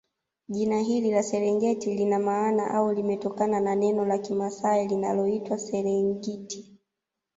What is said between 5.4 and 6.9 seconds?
Serengiti